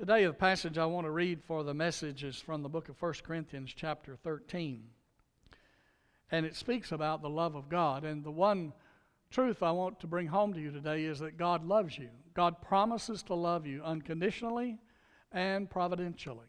Today, 0.00 0.24
the 0.24 0.32
passage 0.32 0.78
I 0.78 0.86
want 0.86 1.04
to 1.04 1.10
read 1.10 1.42
for 1.44 1.62
the 1.62 1.74
message 1.74 2.24
is 2.24 2.38
from 2.38 2.62
the 2.62 2.70
book 2.70 2.88
of 2.88 3.02
1 3.02 3.12
Corinthians, 3.22 3.70
chapter 3.76 4.16
13. 4.16 4.82
And 6.30 6.46
it 6.46 6.56
speaks 6.56 6.90
about 6.90 7.20
the 7.20 7.28
love 7.28 7.54
of 7.54 7.68
God. 7.68 8.02
And 8.04 8.24
the 8.24 8.30
one 8.30 8.72
truth 9.30 9.62
I 9.62 9.72
want 9.72 10.00
to 10.00 10.06
bring 10.06 10.26
home 10.26 10.54
to 10.54 10.58
you 10.58 10.70
today 10.70 11.04
is 11.04 11.18
that 11.18 11.36
God 11.36 11.66
loves 11.66 11.98
you. 11.98 12.08
God 12.32 12.62
promises 12.62 13.22
to 13.24 13.34
love 13.34 13.66
you 13.66 13.82
unconditionally 13.84 14.78
and 15.32 15.68
providentially. 15.68 16.48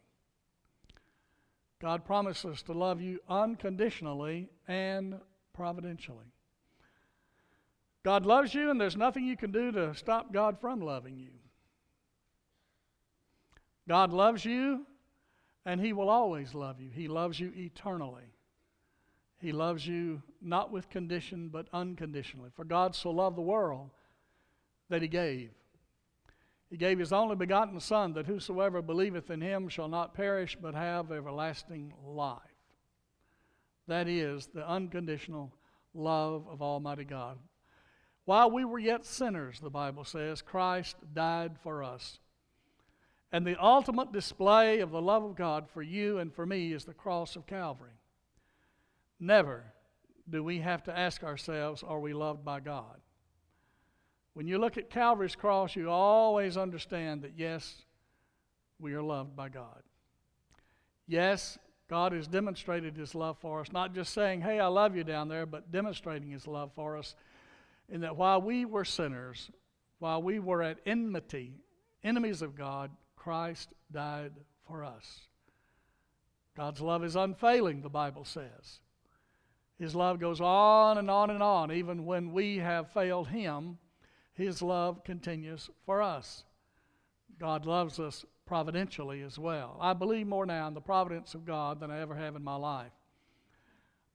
God 1.78 2.06
promises 2.06 2.62
to 2.62 2.72
love 2.72 3.02
you 3.02 3.20
unconditionally 3.28 4.48
and 4.66 5.20
providentially. 5.52 6.32
God 8.02 8.24
loves 8.24 8.54
you, 8.54 8.70
and 8.70 8.80
there's 8.80 8.96
nothing 8.96 9.26
you 9.26 9.36
can 9.36 9.52
do 9.52 9.70
to 9.72 9.94
stop 9.94 10.32
God 10.32 10.58
from 10.58 10.80
loving 10.80 11.18
you. 11.18 11.32
God 13.88 14.12
loves 14.12 14.44
you, 14.44 14.86
and 15.64 15.80
He 15.80 15.92
will 15.92 16.08
always 16.08 16.54
love 16.54 16.80
you. 16.80 16.90
He 16.90 17.08
loves 17.08 17.38
you 17.38 17.52
eternally. 17.56 18.24
He 19.40 19.52
loves 19.52 19.86
you 19.86 20.22
not 20.40 20.70
with 20.70 20.88
condition, 20.88 21.48
but 21.48 21.68
unconditionally. 21.72 22.50
For 22.54 22.64
God 22.64 22.94
so 22.94 23.10
loved 23.10 23.36
the 23.36 23.42
world 23.42 23.90
that 24.88 25.02
He 25.02 25.08
gave. 25.08 25.50
He 26.70 26.76
gave 26.76 26.98
His 26.98 27.12
only 27.12 27.36
begotten 27.36 27.80
Son, 27.80 28.12
that 28.14 28.26
whosoever 28.26 28.80
believeth 28.80 29.30
in 29.30 29.40
Him 29.40 29.68
shall 29.68 29.88
not 29.88 30.14
perish, 30.14 30.56
but 30.60 30.74
have 30.74 31.10
everlasting 31.10 31.92
life. 32.06 32.38
That 33.88 34.08
is 34.08 34.46
the 34.46 34.66
unconditional 34.66 35.52
love 35.92 36.46
of 36.48 36.62
Almighty 36.62 37.04
God. 37.04 37.38
While 38.24 38.52
we 38.52 38.64
were 38.64 38.78
yet 38.78 39.04
sinners, 39.04 39.58
the 39.58 39.70
Bible 39.70 40.04
says, 40.04 40.40
Christ 40.40 40.96
died 41.12 41.56
for 41.62 41.82
us. 41.82 42.20
And 43.32 43.46
the 43.46 43.60
ultimate 43.62 44.12
display 44.12 44.80
of 44.80 44.90
the 44.90 45.00
love 45.00 45.24
of 45.24 45.36
God 45.36 45.68
for 45.68 45.82
you 45.82 46.18
and 46.18 46.32
for 46.32 46.44
me 46.44 46.72
is 46.72 46.84
the 46.84 46.92
cross 46.92 47.34
of 47.34 47.46
Calvary. 47.46 47.98
Never 49.18 49.64
do 50.28 50.44
we 50.44 50.58
have 50.58 50.82
to 50.84 50.96
ask 50.96 51.24
ourselves, 51.24 51.82
are 51.82 51.98
we 51.98 52.12
loved 52.12 52.44
by 52.44 52.60
God? 52.60 53.00
When 54.34 54.46
you 54.46 54.58
look 54.58 54.76
at 54.76 54.90
Calvary's 54.90 55.34
cross, 55.34 55.76
you 55.76 55.90
always 55.90 56.56
understand 56.56 57.22
that 57.22 57.32
yes, 57.36 57.82
we 58.78 58.94
are 58.94 59.02
loved 59.02 59.34
by 59.34 59.48
God. 59.48 59.82
Yes, 61.06 61.58
God 61.88 62.12
has 62.12 62.26
demonstrated 62.26 62.96
His 62.96 63.14
love 63.14 63.36
for 63.38 63.60
us, 63.60 63.72
not 63.72 63.94
just 63.94 64.14
saying, 64.14 64.40
hey, 64.40 64.60
I 64.60 64.68
love 64.68 64.96
you 64.96 65.04
down 65.04 65.28
there, 65.28 65.44
but 65.44 65.70
demonstrating 65.72 66.30
His 66.30 66.46
love 66.46 66.70
for 66.74 66.96
us 66.96 67.14
in 67.88 68.00
that 68.00 68.16
while 68.16 68.40
we 68.40 68.64
were 68.64 68.84
sinners, 68.84 69.50
while 69.98 70.22
we 70.22 70.38
were 70.38 70.62
at 70.62 70.78
enmity, 70.86 71.52
enemies 72.02 72.40
of 72.40 72.56
God, 72.56 72.90
Christ 73.22 73.72
died 73.92 74.32
for 74.66 74.82
us. 74.84 75.20
God's 76.56 76.80
love 76.80 77.04
is 77.04 77.14
unfailing, 77.14 77.80
the 77.80 77.88
Bible 77.88 78.24
says. 78.24 78.80
His 79.78 79.94
love 79.94 80.18
goes 80.18 80.40
on 80.40 80.98
and 80.98 81.08
on 81.08 81.30
and 81.30 81.40
on. 81.40 81.70
Even 81.70 82.04
when 82.04 82.32
we 82.32 82.58
have 82.58 82.90
failed 82.90 83.28
Him, 83.28 83.78
His 84.34 84.60
love 84.60 85.04
continues 85.04 85.70
for 85.86 86.02
us. 86.02 86.42
God 87.38 87.64
loves 87.64 88.00
us 88.00 88.24
providentially 88.44 89.22
as 89.22 89.38
well. 89.38 89.78
I 89.80 89.92
believe 89.92 90.26
more 90.26 90.46
now 90.46 90.66
in 90.66 90.74
the 90.74 90.80
providence 90.80 91.34
of 91.34 91.46
God 91.46 91.78
than 91.78 91.92
I 91.92 92.00
ever 92.00 92.16
have 92.16 92.34
in 92.34 92.42
my 92.42 92.56
life. 92.56 92.92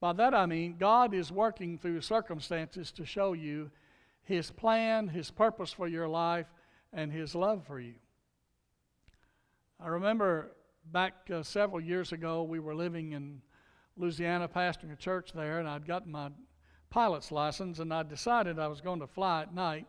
By 0.02 0.12
that 0.14 0.34
I 0.34 0.46
mean 0.46 0.76
God 0.78 1.14
is 1.14 1.32
working 1.32 1.78
through 1.78 2.02
circumstances 2.02 2.92
to 2.92 3.06
show 3.06 3.32
you 3.32 3.72
His 4.23 4.52
plan, 4.52 5.08
His 5.08 5.32
purpose 5.32 5.72
for 5.72 5.88
your 5.88 6.10
life, 6.10 6.48
and 6.92 7.10
His 7.10 7.34
love 7.34 7.66
for 7.66 7.80
you. 7.80 7.96
I 9.80 9.89
remember 9.89 10.55
back 10.92 11.14
uh, 11.32 11.43
several 11.43 11.80
years 11.80 12.11
ago, 12.11 12.42
we 12.42 12.60
were 12.60 12.73
living 12.73 13.11
in 13.11 13.42
Louisiana, 13.95 14.48
pastoring 14.48 14.92
a 14.92 14.95
church 14.95 15.33
there, 15.33 15.60
and 15.60 15.70
I'd 15.70 15.86
gotten 15.86 16.11
my 16.11 16.32
pilot's 16.89 17.32
license, 17.32 17.77
and 17.77 17.93
I 17.93 18.02
decided 18.02 18.58
I 18.58 18.67
was 18.67 18.82
going 18.82 19.02
to 19.02 19.08
fly 19.08 19.43
at 19.43 19.54
night 19.54 19.86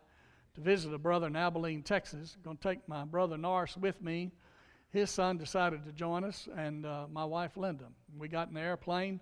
to 0.56 0.60
visit 0.60 0.92
a 0.92 0.98
brother 0.98 1.28
in 1.28 1.36
Abilene, 1.36 1.82
Texas. 1.82 2.34
I'm 2.36 2.42
going 2.42 2.58
to 2.58 2.62
take 2.62 2.86
my 2.86 3.06
brother 3.06 3.38
Norris 3.38 3.78
with 3.78 4.02
me. 4.02 4.30
His 4.90 5.08
son 5.10 5.38
decided 5.38 5.86
to 5.86 5.92
join 5.92 6.22
us, 6.22 6.48
and 6.54 6.84
uh, 6.84 7.06
my 7.10 7.24
wife 7.24 7.56
Linda. 7.56 7.86
We 8.18 8.28
got 8.28 8.48
in 8.48 8.54
the 8.54 8.60
airplane 8.60 9.20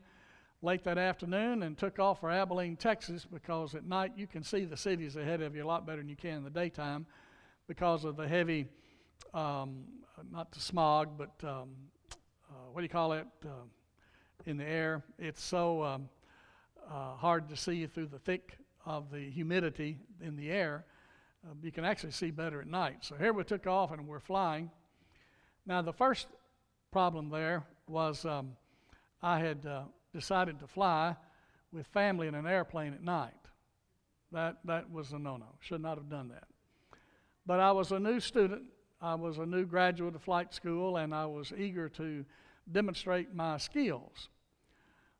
late 0.62 0.82
that 0.82 0.98
afternoon 0.98 1.62
and 1.62 1.78
took 1.78 2.00
off 2.00 2.20
for 2.20 2.30
Abilene, 2.30 2.76
Texas, 2.76 3.24
because 3.24 3.76
at 3.76 3.84
night 3.84 4.12
you 4.16 4.26
can 4.26 4.42
see 4.42 4.64
the 4.64 4.76
cities 4.76 5.14
ahead 5.14 5.42
of 5.42 5.54
you 5.54 5.64
a 5.64 5.66
lot 5.66 5.86
better 5.86 5.98
than 5.98 6.08
you 6.08 6.16
can 6.16 6.38
in 6.38 6.44
the 6.44 6.50
daytime 6.50 7.06
because 7.68 8.04
of 8.04 8.16
the 8.16 8.26
heavy, 8.26 8.66
um, 9.32 9.84
not 10.30 10.52
the 10.52 10.60
smog, 10.60 11.18
but 11.18 11.32
um, 11.46 11.70
uh, 12.50 12.54
what 12.72 12.80
do 12.80 12.84
you 12.84 12.88
call 12.88 13.12
it, 13.12 13.26
uh, 13.44 13.48
in 14.46 14.56
the 14.56 14.64
air. 14.64 15.02
It's 15.18 15.42
so 15.42 15.82
um, 15.82 16.08
uh, 16.90 17.14
hard 17.14 17.48
to 17.48 17.56
see 17.56 17.86
through 17.86 18.06
the 18.06 18.18
thick 18.18 18.58
of 18.84 19.10
the 19.10 19.30
humidity 19.30 19.98
in 20.20 20.36
the 20.36 20.50
air. 20.50 20.84
Uh, 21.44 21.54
you 21.62 21.72
can 21.72 21.84
actually 21.84 22.12
see 22.12 22.30
better 22.30 22.60
at 22.60 22.66
night. 22.66 22.98
So 23.00 23.16
here 23.16 23.32
we 23.32 23.44
took 23.44 23.66
off 23.66 23.92
and 23.92 24.06
we're 24.06 24.20
flying. 24.20 24.70
Now, 25.66 25.82
the 25.82 25.92
first 25.92 26.28
problem 26.92 27.28
there 27.28 27.64
was 27.88 28.24
um, 28.24 28.56
I 29.22 29.40
had 29.40 29.66
uh, 29.66 29.82
decided 30.14 30.60
to 30.60 30.66
fly 30.66 31.16
with 31.72 31.86
family 31.88 32.28
in 32.28 32.34
an 32.34 32.46
airplane 32.46 32.94
at 32.94 33.02
night. 33.02 33.32
That, 34.32 34.58
that 34.64 34.90
was 34.90 35.12
a 35.12 35.18
no 35.18 35.36
no. 35.36 35.46
Should 35.60 35.82
not 35.82 35.98
have 35.98 36.08
done 36.08 36.28
that. 36.28 36.44
But 37.44 37.60
I 37.60 37.72
was 37.72 37.92
a 37.92 37.98
new 37.98 38.20
student. 38.20 38.62
I 39.00 39.14
was 39.14 39.38
a 39.38 39.46
new 39.46 39.66
graduate 39.66 40.14
of 40.14 40.22
flight 40.22 40.54
school, 40.54 40.96
and 40.96 41.14
I 41.14 41.26
was 41.26 41.52
eager 41.56 41.88
to 41.90 42.24
demonstrate 42.70 43.34
my 43.34 43.58
skills. 43.58 44.28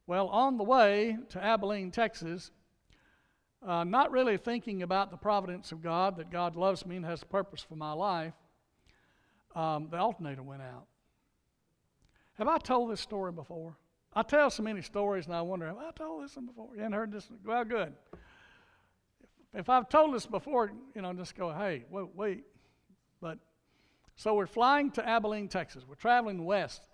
Well, 0.06 0.28
on 0.28 0.56
the 0.56 0.64
way 0.64 1.16
to 1.31 1.44
Abilene, 1.44 1.91
Texas, 1.91 2.50
uh, 3.66 3.84
not 3.84 4.10
really 4.12 4.36
thinking 4.36 4.82
about 4.82 5.10
the 5.10 5.16
providence 5.16 5.72
of 5.72 5.82
God, 5.82 6.16
that 6.16 6.31
God 6.31 6.56
loves 6.56 6.86
me 6.86 6.97
and 6.97 7.04
has 7.04 7.22
a 7.22 7.26
purpose 7.26 7.60
for 7.60 7.76
my 7.76 7.92
life, 7.92 8.34
um, 9.54 9.88
the 9.91 9.98
alternator 9.98 10.42
went 10.42 10.62
out. 10.62 10.86
Have 12.34 12.48
I 12.48 12.59
told 12.59 12.91
this 12.91 13.00
story 13.00 13.32
before? 13.32 13.76
I 14.15 14.22
tell 14.22 14.50
so 14.50 14.62
many 14.62 14.82
stories 14.82 15.26
and 15.26 15.34
I 15.34 15.42
wonder, 15.42 15.66
have 15.66 15.78
I 15.78 15.91
told 15.91 16.25
this 16.25 16.36
one 16.36 16.47
before? 16.47 16.69
You 16.75 16.82
haven't 16.82 16.92
heard 16.92 17.12
this? 17.12 17.28
One? 17.28 17.38
Well, 17.44 17.65
good. 17.65 17.92
If, 19.22 19.60
if 19.60 19.69
I've 19.69 19.88
told 19.88 20.15
this 20.15 20.26
before, 20.26 20.72
you 20.94 21.03
know, 21.03 21.12
just 21.12 21.34
go, 21.34 21.53
hey, 21.53 21.84
wait, 21.91 22.09
wait. 22.15 22.44
But 23.20 23.38
so 24.16 24.34
we're 24.34 24.47
flying 24.47 24.91
to 24.93 25.06
Abilene, 25.06 25.47
Texas. 25.47 25.84
We're 25.87 25.94
traveling 25.94 26.47
west. 26.47 26.88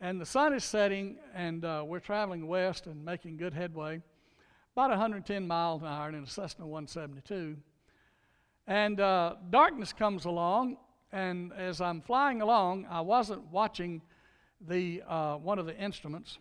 And 0.00 0.20
the 0.20 0.26
sun 0.26 0.52
is 0.52 0.64
setting, 0.64 1.18
and 1.32 1.64
uh, 1.64 1.84
we're 1.86 2.00
traveling 2.00 2.48
west 2.48 2.86
and 2.86 3.04
making 3.04 3.36
good 3.36 3.54
headway, 3.54 4.02
about 4.74 4.90
110 4.90 5.46
miles 5.46 5.82
an 5.82 5.88
hour 5.88 6.08
in 6.08 6.16
a 6.16 6.26
Cessna 6.26 6.66
172. 6.66 7.56
And 8.66 9.00
uh, 9.00 9.36
darkness 9.50 9.92
comes 9.92 10.24
along, 10.24 10.78
and 11.12 11.52
as 11.52 11.80
I'm 11.80 12.00
flying 12.00 12.42
along, 12.42 12.86
I 12.90 13.02
wasn't 13.02 13.46
watching 13.52 14.02
the 14.60 15.02
uh, 15.06 15.36
one 15.36 15.60
of 15.60 15.66
the 15.66 15.76
instruments 15.76 16.38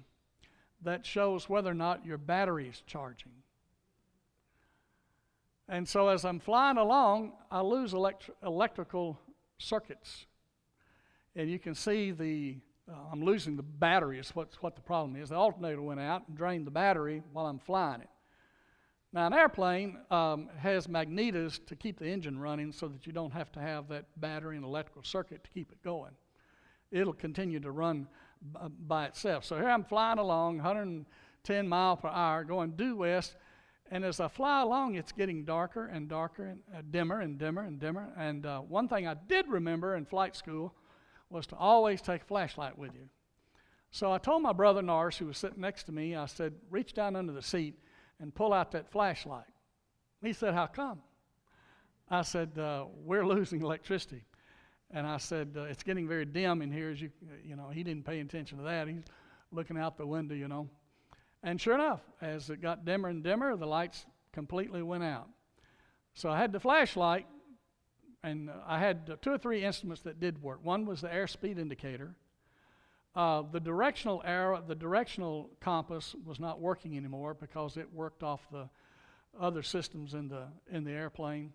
that 0.84 1.06
shows 1.06 1.48
whether 1.48 1.70
or 1.70 1.76
not 1.76 2.06
your 2.06 2.18
battery 2.18 2.68
is 2.68 2.82
charging. 2.88 3.32
And 5.70 5.88
so 5.88 6.08
as 6.08 6.26
I'm 6.26 6.40
flying 6.40 6.78
along, 6.78 7.34
I 7.52 7.62
lose 7.62 7.94
elect- 7.94 8.30
electrical 8.44 9.20
circuits. 9.58 10.26
And 11.36 11.50
you 11.50 11.60
can 11.60 11.76
see 11.76 12.12
the, 12.12 12.58
uh, 12.92 12.96
I'm 13.12 13.24
losing 13.24 13.56
the 13.56 13.64
battery, 13.64 14.20
is 14.20 14.30
what, 14.30 14.50
what 14.62 14.76
the 14.76 14.82
problem 14.82 15.16
is. 15.16 15.30
The 15.30 15.36
alternator 15.36 15.82
went 15.82 16.00
out 16.00 16.24
and 16.28 16.38
drained 16.38 16.66
the 16.66 16.72
battery 16.72 17.22
while 17.32 17.46
I'm 17.46 17.60
flying 17.60 18.02
it. 18.02 18.10
Now, 19.14 19.28
an 19.28 19.34
airplane 19.34 19.98
um, 20.12 20.50
has 20.58 20.88
magnetos 20.88 21.66
to 21.68 21.76
keep 21.76 21.98
the 21.98 22.08
engine 22.08 22.40
running 22.40 22.72
so 22.72 22.88
that 22.88 23.08
you 23.08 23.14
don't 23.14 23.32
have 23.32 23.52
to 23.54 23.60
have 23.60 23.88
that 23.88 24.06
battery 24.18 24.58
and 24.58 24.66
electrical 24.66 25.04
circuit 25.04 25.44
to 25.44 25.50
keep 25.52 25.72
it 25.72 25.82
going. 25.84 26.12
It'll 26.92 27.14
continue 27.14 27.60
to 27.62 27.72
run 27.72 28.08
by 28.88 29.06
itself. 29.06 29.46
So 29.46 29.56
here 29.56 29.70
I'm 29.70 29.84
flying 29.84 30.20
along, 30.20 30.58
110 30.58 31.68
mile 31.68 31.98
per 31.98 32.10
hour, 32.10 32.44
going 32.44 32.72
due 32.72 32.98
west, 32.98 33.36
and 33.92 34.04
as 34.04 34.20
I 34.20 34.28
fly 34.28 34.62
along, 34.62 34.96
it's 34.96 35.12
getting 35.12 35.46
darker 35.46 35.88
and 35.88 36.10
darker 36.10 36.46
and 36.46 36.60
uh, 36.76 36.82
dimmer 36.90 37.22
and 37.22 37.38
dimmer 37.38 37.64
and 37.64 37.80
dimmer. 37.80 38.10
And 38.18 38.46
uh, 38.46 38.60
one 38.60 38.88
thing 38.88 39.08
I 39.08 39.16
did 39.28 39.48
remember 39.48 39.96
in 39.96 40.06
flight 40.06 40.36
school 40.36 40.74
was 41.30 41.48
to 41.48 41.56
always 41.56 42.02
take 42.02 42.22
a 42.22 42.26
flashlight 42.26 42.78
with 42.78 42.94
you. 42.94 43.10
So 43.92 44.12
I 44.12 44.18
told 44.18 44.42
my 44.42 44.54
brother 44.54 44.82
Norris, 44.82 45.18
who 45.18 45.28
was 45.28 45.38
sitting 45.38 45.62
next 45.62 45.84
to 45.84 45.92
me, 45.92 46.16
I 46.16 46.26
said, 46.26 46.54
reach 46.70 46.94
down 46.94 47.16
under 47.16 47.34
the 47.34 47.42
seat 47.42 47.76
and 48.20 48.34
pull 48.34 48.54
out 48.54 48.72
that 48.72 48.92
flashlight. 48.92 49.46
He 50.22 50.34
said, 50.34 50.54
How 50.54 50.68
come? 50.68 51.00
I 52.10 52.22
said, 52.22 52.58
uh, 52.58 52.86
We're 53.04 53.26
losing 53.26 53.62
electricity. 53.62 54.24
And 54.92 55.06
I 55.06 55.18
said, 55.18 55.56
uh, 55.56 55.64
It's 55.64 55.84
getting 55.84 56.08
very 56.08 56.26
dim 56.26 56.62
in 56.62 56.72
here. 56.72 56.90
As 56.90 57.02
you, 57.02 57.12
you 57.44 57.56
know, 57.56 57.70
he 57.70 57.84
didn't 57.84 58.06
pay 58.06 58.20
attention 58.20 58.58
to 58.58 58.64
that. 58.66 58.88
He's 58.88 59.04
looking 59.52 59.78
out 59.78 59.98
the 59.98 60.08
window, 60.08 60.36
you 60.36 60.48
know. 60.48 60.68
And 61.44 61.60
sure 61.62 61.76
enough, 61.76 62.02
as 62.22 62.50
it 62.50 62.62
got 62.62 62.86
dimmer 62.86 63.10
and 63.10 63.24
dimmer, 63.24 63.56
the 63.56 63.68
lights 63.68 64.06
completely 64.34 64.82
went 64.82 65.04
out. 65.04 65.28
So 66.14 66.30
I 66.30 66.38
had 66.38 66.52
the 66.52 66.60
flashlight 66.60 67.28
and 68.24 68.50
I 68.66 68.80
had 68.80 69.18
two 69.22 69.32
or 69.32 69.38
three 69.38 69.64
instruments 69.64 70.02
that 70.02 70.20
did 70.20 70.42
work. 70.42 70.60
One 70.64 70.86
was 70.86 71.02
the 71.02 71.08
airspeed 71.08 71.60
indicator. 71.60 72.16
Uh, 73.16 73.44
the 73.52 73.60
directional 73.60 74.22
arrow, 74.26 74.62
the 74.66 74.76
directional 74.76 75.50
compass 75.60 76.16
was 76.26 76.40
not 76.40 76.60
working 76.60 76.98
anymore 76.98 77.34
because 77.34 77.78
it 77.78 77.92
worked 77.94 78.24
off 78.24 78.42
the 78.52 78.70
other 79.40 79.64
systems 79.64 80.14
in 80.14 80.28
the 80.28 80.44
in 80.72 80.84
the 80.84 80.92
airplane. 80.92 81.52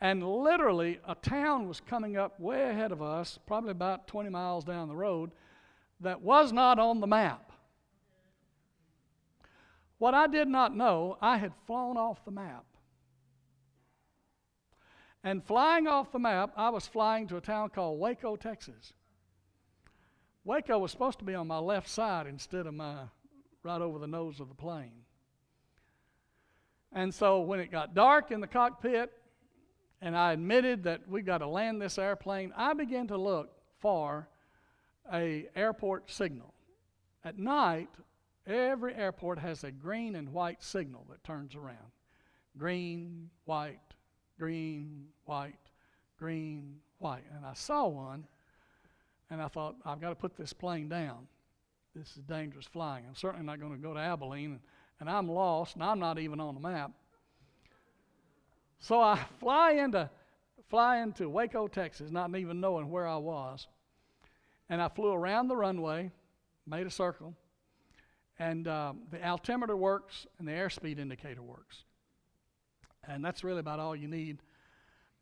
And 0.00 0.22
literally, 0.22 1.00
a 1.06 1.14
town 1.14 1.66
was 1.66 1.80
coming 1.80 2.16
up 2.16 2.38
way 2.38 2.70
ahead 2.70 2.92
of 2.92 3.02
us, 3.02 3.38
probably 3.46 3.70
about 3.70 4.06
20 4.06 4.30
miles 4.30 4.64
down 4.64 4.88
the 4.88 4.96
road, 4.96 5.32
that 6.00 6.22
was 6.22 6.52
not 6.52 6.78
on 6.78 7.00
the 7.00 7.06
map. 7.06 7.47
What 9.98 10.14
I 10.14 10.26
did 10.26 10.48
not 10.48 10.76
know, 10.76 11.18
I 11.20 11.38
had 11.38 11.52
flown 11.66 11.96
off 11.96 12.24
the 12.24 12.30
map. 12.30 12.64
And 15.24 15.44
flying 15.44 15.86
off 15.88 16.12
the 16.12 16.18
map, 16.18 16.52
I 16.56 16.70
was 16.70 16.86
flying 16.86 17.26
to 17.28 17.36
a 17.36 17.40
town 17.40 17.70
called 17.70 17.98
Waco, 17.98 18.36
Texas. 18.36 18.92
Waco 20.44 20.78
was 20.78 20.92
supposed 20.92 21.18
to 21.18 21.24
be 21.24 21.34
on 21.34 21.48
my 21.48 21.58
left 21.58 21.88
side 21.88 22.26
instead 22.26 22.66
of 22.66 22.74
my 22.74 23.02
right 23.62 23.80
over 23.80 23.98
the 23.98 24.06
nose 24.06 24.40
of 24.40 24.48
the 24.48 24.54
plane. 24.54 25.04
And 26.92 27.12
so 27.12 27.40
when 27.40 27.60
it 27.60 27.70
got 27.70 27.94
dark 27.94 28.30
in 28.30 28.40
the 28.40 28.46
cockpit, 28.46 29.12
and 30.00 30.16
I 30.16 30.32
admitted 30.32 30.84
that 30.84 31.08
we 31.08 31.22
got 31.22 31.38
to 31.38 31.48
land 31.48 31.82
this 31.82 31.98
airplane, 31.98 32.52
I 32.56 32.72
began 32.72 33.08
to 33.08 33.16
look 33.16 33.50
for 33.80 34.28
a 35.12 35.48
airport 35.56 36.10
signal. 36.10 36.54
At 37.24 37.38
night, 37.38 37.90
every 38.48 38.94
airport 38.94 39.38
has 39.38 39.64
a 39.64 39.70
green 39.70 40.16
and 40.16 40.32
white 40.32 40.62
signal 40.62 41.06
that 41.10 41.22
turns 41.22 41.54
around. 41.54 41.92
Green, 42.56 43.30
white, 43.44 43.78
green, 44.38 45.06
white, 45.26 45.54
green, 46.18 46.76
white. 46.98 47.24
And 47.36 47.44
I 47.44 47.54
saw 47.54 47.86
one, 47.86 48.26
and 49.30 49.42
I 49.42 49.48
thought, 49.48 49.76
I've 49.84 50.00
got 50.00 50.10
to 50.10 50.14
put 50.14 50.36
this 50.36 50.52
plane 50.52 50.88
down. 50.88 51.28
This 51.94 52.16
is 52.16 52.22
dangerous 52.24 52.66
flying. 52.66 53.04
I'm 53.06 53.14
certainly 53.14 53.44
not 53.44 53.60
going 53.60 53.72
to 53.72 53.78
go 53.78 53.94
to 53.94 54.00
Abilene, 54.00 54.60
and 55.00 55.10
I'm 55.10 55.28
lost, 55.28 55.74
and 55.74 55.84
I'm 55.84 55.98
not 55.98 56.18
even 56.18 56.40
on 56.40 56.54
the 56.54 56.60
map. 56.60 56.92
So 58.80 59.00
I 59.00 59.18
fly 59.40 59.72
into 59.72 60.10
fly 60.68 60.98
into 60.98 61.30
Waco, 61.30 61.66
Texas, 61.66 62.10
not 62.10 62.34
even 62.36 62.60
knowing 62.60 62.90
where 62.90 63.06
I 63.06 63.16
was. 63.16 63.66
And 64.68 64.82
I 64.82 64.88
flew 64.88 65.12
around 65.12 65.48
the 65.48 65.56
runway, 65.56 66.10
made 66.66 66.86
a 66.86 66.90
circle, 66.90 67.34
and 68.38 68.68
um, 68.68 69.00
the 69.10 69.24
altimeter 69.26 69.76
works 69.76 70.26
and 70.38 70.46
the 70.46 70.52
airspeed 70.52 70.98
indicator 70.98 71.42
works. 71.42 71.84
And 73.06 73.24
that's 73.24 73.42
really 73.42 73.60
about 73.60 73.80
all 73.80 73.96
you 73.96 74.08
need. 74.08 74.38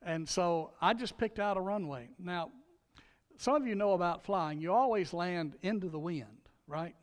And 0.03 0.29
so 0.29 0.73
I 0.81 0.95
just 0.95 1.17
picked 1.17 1.39
out 1.39 1.57
a 1.57 1.61
runway. 1.61 2.09
Now, 2.19 2.51
some 3.39 3.55
of 3.55 3.67
you 3.67 3.75
know 3.75 3.93
about 3.93 4.25
flying. 4.25 4.61
You 4.61 4.73
always 4.73 5.13
land 5.13 5.57
into 5.63 5.89
the 5.89 5.99
wind, 5.99 6.49
right? 6.67 6.95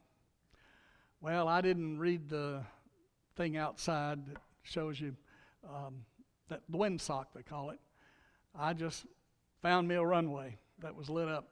Well, 1.21 1.47
I 1.47 1.61
didn't 1.61 1.99
read 1.99 2.29
the 2.29 2.63
thing 3.35 3.57
outside 3.57 4.25
that 4.27 4.37
shows 4.63 4.99
you 4.99 5.15
um, 5.67 6.05
that 6.49 6.61
the 6.69 6.77
windsock 6.77 7.25
they 7.33 7.43
call 7.43 7.69
it. 7.69 7.79
I 8.57 8.73
just 8.73 9.05
found 9.61 9.87
me 9.87 9.95
a 9.95 10.05
runway 10.05 10.57
that 10.79 10.95
was 10.95 11.09
lit 11.09 11.29
up. 11.29 11.47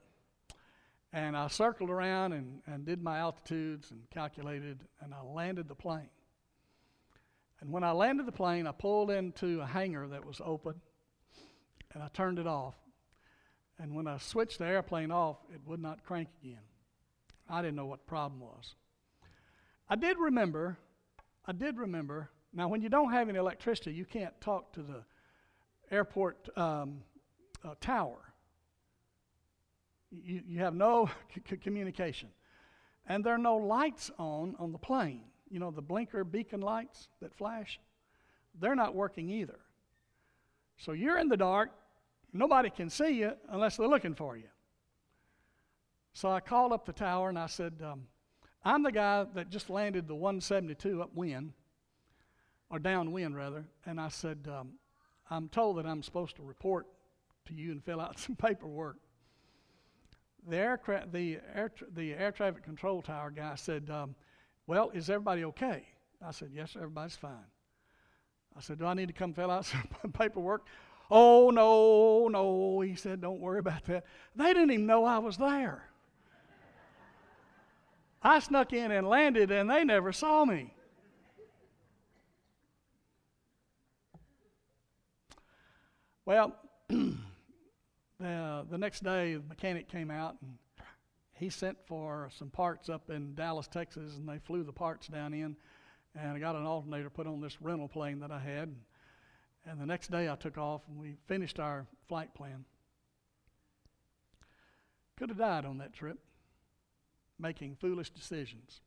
And 1.12 1.36
I 1.36 1.48
circled 1.48 1.90
around 1.90 2.32
and, 2.32 2.62
and 2.66 2.86
did 2.86 3.02
my 3.02 3.18
altitudes 3.18 3.90
and 3.90 4.08
calculated, 4.10 4.80
and 5.00 5.12
I 5.12 5.22
landed 5.22 5.68
the 5.68 5.74
plane. 5.74 6.08
And 7.60 7.70
when 7.70 7.84
I 7.84 7.92
landed 7.92 8.26
the 8.26 8.32
plane, 8.32 8.66
I 8.66 8.72
pulled 8.72 9.10
into 9.10 9.60
a 9.60 9.66
hangar 9.66 10.08
that 10.08 10.24
was 10.24 10.40
open, 10.44 10.80
and 11.92 12.02
I 12.02 12.08
turned 12.08 12.38
it 12.38 12.46
off. 12.46 12.74
And 13.78 13.94
when 13.94 14.06
I 14.06 14.18
switched 14.18 14.58
the 14.58 14.66
airplane 14.66 15.10
off, 15.10 15.36
it 15.52 15.60
would 15.66 15.80
not 15.80 16.04
crank 16.04 16.28
again. 16.42 16.58
I 17.48 17.60
didn't 17.60 17.76
know 17.76 17.86
what 17.86 18.00
the 18.00 18.08
problem 18.08 18.40
was. 18.40 18.74
I 19.88 19.96
did 19.96 20.18
remember, 20.18 20.78
I 21.46 21.52
did 21.52 21.76
remember 21.76 22.30
now, 22.54 22.68
when 22.68 22.82
you 22.82 22.90
don't 22.90 23.12
have 23.12 23.28
any 23.30 23.38
electricity, 23.38 23.92
you 23.92 24.04
can't 24.04 24.38
talk 24.40 24.74
to 24.74 24.82
the 24.82 25.04
airport 25.90 26.50
um, 26.56 27.02
uh, 27.64 27.74
tower. 27.80 28.31
You, 30.12 30.42
you 30.46 30.58
have 30.60 30.74
no 30.74 31.10
c- 31.48 31.56
communication. 31.56 32.28
And 33.06 33.24
there 33.24 33.34
are 33.34 33.38
no 33.38 33.56
lights 33.56 34.10
on 34.18 34.54
on 34.58 34.72
the 34.72 34.78
plane. 34.78 35.22
You 35.50 35.58
know, 35.58 35.70
the 35.70 35.82
blinker 35.82 36.24
beacon 36.24 36.60
lights 36.60 37.08
that 37.20 37.34
flash, 37.34 37.80
they're 38.58 38.76
not 38.76 38.94
working 38.94 39.28
either. 39.28 39.58
So 40.76 40.92
you're 40.92 41.18
in 41.18 41.28
the 41.28 41.36
dark. 41.36 41.70
Nobody 42.32 42.70
can 42.70 42.88
see 42.88 43.10
you 43.10 43.32
unless 43.48 43.76
they're 43.76 43.88
looking 43.88 44.14
for 44.14 44.36
you. 44.36 44.48
So 46.14 46.30
I 46.30 46.40
called 46.40 46.72
up 46.72 46.86
the 46.86 46.92
tower 46.92 47.28
and 47.28 47.38
I 47.38 47.46
said, 47.46 47.82
um, 47.84 48.06
I'm 48.64 48.82
the 48.82 48.92
guy 48.92 49.24
that 49.34 49.50
just 49.50 49.70
landed 49.70 50.06
the 50.06 50.14
172 50.14 51.02
upwind 51.02 51.52
or 52.70 52.78
downwind 52.78 53.36
rather, 53.36 53.66
and 53.84 54.00
I 54.00 54.08
said, 54.08 54.48
um, 54.50 54.74
I'm 55.30 55.48
told 55.48 55.78
that 55.78 55.86
I'm 55.86 56.02
supposed 56.02 56.36
to 56.36 56.42
report 56.42 56.86
to 57.46 57.54
you 57.54 57.70
and 57.72 57.84
fill 57.84 58.00
out 58.00 58.18
some 58.18 58.36
paperwork. 58.36 58.96
The, 60.48 60.56
aircraft, 60.56 61.12
the, 61.12 61.38
air, 61.54 61.70
the 61.94 62.14
air 62.14 62.32
traffic 62.32 62.64
control 62.64 63.00
tower 63.02 63.30
guy 63.30 63.54
said, 63.54 63.88
um, 63.90 64.14
Well, 64.66 64.90
is 64.90 65.08
everybody 65.08 65.44
okay? 65.44 65.84
I 66.24 66.32
said, 66.32 66.50
Yes, 66.52 66.74
everybody's 66.76 67.16
fine. 67.16 67.46
I 68.56 68.60
said, 68.60 68.78
Do 68.78 68.86
I 68.86 68.94
need 68.94 69.06
to 69.06 69.14
come 69.14 69.32
fill 69.32 69.50
out 69.50 69.64
some 70.02 70.12
paperwork? 70.12 70.66
Oh, 71.10 71.50
no, 71.50 72.28
no. 72.28 72.80
He 72.80 72.94
said, 72.94 73.20
Don't 73.20 73.40
worry 73.40 73.58
about 73.60 73.84
that. 73.84 74.04
They 74.34 74.48
didn't 74.52 74.70
even 74.70 74.86
know 74.86 75.04
I 75.04 75.18
was 75.18 75.36
there. 75.36 75.84
I 78.22 78.38
snuck 78.38 78.72
in 78.72 78.90
and 78.92 79.08
landed, 79.08 79.50
and 79.50 79.68
they 79.68 79.84
never 79.84 80.12
saw 80.12 80.44
me. 80.44 80.72
Well, 86.24 86.54
the 88.24 88.78
next 88.78 89.02
day, 89.02 89.34
the 89.34 89.42
mechanic 89.48 89.88
came 89.88 90.10
out 90.10 90.36
and 90.40 90.58
he 91.34 91.48
sent 91.50 91.78
for 91.86 92.30
some 92.36 92.50
parts 92.50 92.88
up 92.88 93.10
in 93.10 93.34
Dallas, 93.34 93.66
Texas, 93.66 94.16
and 94.16 94.28
they 94.28 94.38
flew 94.38 94.62
the 94.62 94.72
parts 94.72 95.08
down 95.08 95.34
in. 95.34 95.56
And 96.14 96.32
I 96.32 96.38
got 96.38 96.56
an 96.56 96.66
alternator 96.66 97.10
put 97.10 97.26
on 97.26 97.40
this 97.40 97.60
rental 97.60 97.88
plane 97.88 98.20
that 98.20 98.30
I 98.30 98.38
had. 98.38 98.74
And 99.66 99.80
the 99.80 99.86
next 99.86 100.10
day 100.10 100.28
I 100.28 100.36
took 100.36 100.58
off 100.58 100.82
and 100.88 100.98
we 100.98 101.16
finished 101.26 101.58
our 101.58 101.86
flight 102.08 102.34
plan. 102.34 102.64
Could 105.16 105.30
have 105.30 105.38
died 105.38 105.64
on 105.64 105.78
that 105.78 105.92
trip, 105.92 106.18
making 107.38 107.76
foolish 107.76 108.10
decisions 108.10 108.80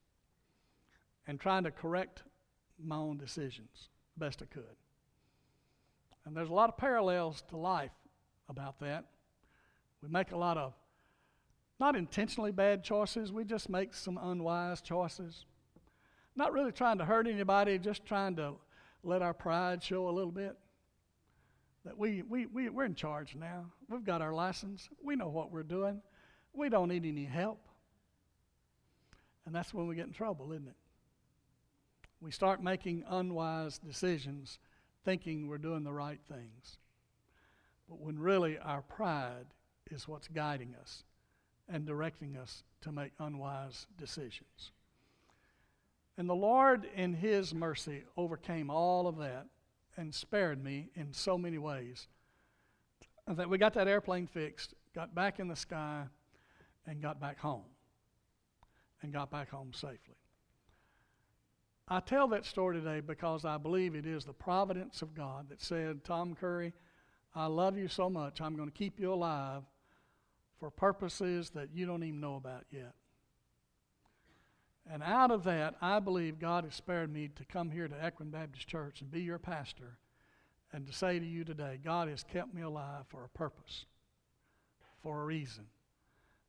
and 1.27 1.39
trying 1.39 1.63
to 1.63 1.71
correct 1.71 2.23
my 2.83 2.97
own 2.97 3.17
decisions 3.17 3.89
best 4.17 4.41
I 4.41 4.45
could. 4.45 4.75
And 6.25 6.35
there's 6.35 6.49
a 6.49 6.53
lot 6.53 6.69
of 6.69 6.77
parallels 6.77 7.43
to 7.49 7.57
life 7.57 7.91
about 8.49 8.79
that. 8.79 9.05
We 10.05 10.11
make 10.11 10.31
a 10.31 10.37
lot 10.37 10.57
of 10.57 10.73
not 11.79 11.95
intentionally 11.95 12.51
bad 12.51 12.83
choices, 12.83 13.31
we 13.31 13.43
just 13.43 13.69
make 13.69 13.93
some 13.93 14.19
unwise 14.21 14.81
choices. 14.81 15.45
Not 16.35 16.53
really 16.53 16.71
trying 16.71 16.99
to 16.99 17.05
hurt 17.05 17.27
anybody, 17.27 17.79
just 17.79 18.05
trying 18.05 18.35
to 18.35 18.53
let 19.03 19.21
our 19.21 19.33
pride 19.33 19.81
show 19.81 20.07
a 20.07 20.11
little 20.11 20.31
bit. 20.31 20.55
That 21.85 21.97
we, 21.97 22.21
we, 22.21 22.45
we, 22.45 22.69
we're 22.69 22.85
in 22.85 22.95
charge 22.95 23.35
now. 23.35 23.65
We've 23.89 24.03
got 24.03 24.21
our 24.21 24.33
license. 24.33 24.89
We 25.03 25.15
know 25.15 25.27
what 25.27 25.51
we're 25.51 25.63
doing. 25.63 26.01
We 26.53 26.69
don't 26.69 26.89
need 26.89 27.05
any 27.05 27.25
help. 27.25 27.67
And 29.45 29.55
that's 29.55 29.73
when 29.73 29.87
we 29.87 29.95
get 29.95 30.07
in 30.07 30.13
trouble, 30.13 30.51
isn't 30.51 30.67
it? 30.67 30.75
We 32.21 32.31
start 32.31 32.63
making 32.63 33.03
unwise 33.07 33.79
decisions 33.79 34.59
thinking 35.03 35.47
we're 35.47 35.57
doing 35.57 35.83
the 35.83 35.93
right 35.93 36.19
things. 36.27 36.77
But 37.89 37.99
when 37.99 38.19
really 38.19 38.57
our 38.57 38.81
pride 38.81 39.45
is 39.91 40.07
what's 40.07 40.27
guiding 40.27 40.75
us 40.81 41.03
and 41.67 41.85
directing 41.85 42.37
us 42.37 42.63
to 42.81 42.91
make 42.91 43.11
unwise 43.19 43.87
decisions. 43.97 44.71
And 46.17 46.29
the 46.29 46.35
Lord, 46.35 46.87
in 46.95 47.13
His 47.13 47.53
mercy, 47.53 48.03
overcame 48.15 48.69
all 48.69 49.07
of 49.07 49.17
that 49.17 49.47
and 49.97 50.13
spared 50.13 50.63
me 50.63 50.89
in 50.95 51.13
so 51.13 51.37
many 51.37 51.57
ways. 51.57 52.07
That 53.27 53.49
we 53.49 53.57
got 53.57 53.73
that 53.73 53.87
airplane 53.87 54.27
fixed, 54.27 54.75
got 54.93 55.15
back 55.15 55.39
in 55.39 55.47
the 55.47 55.55
sky, 55.55 56.03
and 56.85 57.01
got 57.01 57.19
back 57.19 57.39
home. 57.39 57.63
And 59.01 59.11
got 59.11 59.29
back 59.29 59.49
home 59.49 59.71
safely. 59.73 60.15
I 61.87 61.99
tell 61.99 62.27
that 62.29 62.45
story 62.45 62.79
today 62.79 63.01
because 63.01 63.45
I 63.45 63.57
believe 63.57 63.93
it 63.93 64.07
is 64.07 64.25
the 64.25 64.33
providence 64.33 65.01
of 65.01 65.13
God 65.13 65.49
that 65.49 65.61
said, 65.61 66.03
Tom 66.03 66.33
Curry, 66.33 66.73
I 67.35 67.45
love 67.47 67.77
you 67.77 67.87
so 67.87 68.09
much, 68.09 68.41
I'm 68.41 68.55
going 68.55 68.71
to 68.71 68.75
keep 68.75 68.99
you 68.99 69.13
alive 69.13 69.63
for 70.59 70.69
purposes 70.69 71.51
that 71.51 71.69
you 71.73 71.85
don't 71.85 72.03
even 72.03 72.21
know 72.21 72.35
about 72.35 72.65
yet. 72.71 72.93
And 74.91 75.01
out 75.01 75.31
of 75.31 75.43
that, 75.45 75.75
I 75.81 75.99
believe 75.99 76.39
God 76.39 76.63
has 76.63 76.75
spared 76.75 77.11
me 77.11 77.29
to 77.35 77.45
come 77.45 77.71
here 77.71 77.87
to 77.87 78.03
Ekron 78.03 78.29
Baptist 78.29 78.67
Church 78.67 79.01
and 79.01 79.11
be 79.11 79.21
your 79.21 79.39
pastor 79.39 79.97
and 80.71 80.85
to 80.85 80.93
say 80.93 81.19
to 81.19 81.25
you 81.25 81.43
today, 81.43 81.79
God 81.83 82.09
has 82.09 82.23
kept 82.23 82.53
me 82.53 82.61
alive 82.61 83.05
for 83.07 83.23
a 83.23 83.29
purpose, 83.29 83.85
for 85.01 85.21
a 85.21 85.25
reason, 85.25 85.65